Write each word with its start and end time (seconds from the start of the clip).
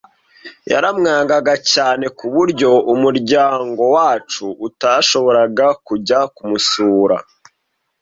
Yaramwangaga 0.71 1.53
cyane 1.71 2.05
kuburyo 2.17 2.69
umuryango 2.93 3.81
wacu 3.95 4.45
utashoboraga 4.67 5.67
kujya 5.87 6.19
kumusura. 6.35 7.17